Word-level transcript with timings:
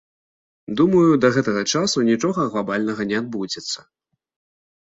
Думаю, 0.79 1.09
да 1.25 1.29
гэтага 1.35 1.61
часу 1.75 1.97
нічога 2.09 2.47
глабальнага 2.55 3.01
не 3.13 3.17
адбудзецца. 3.21 3.79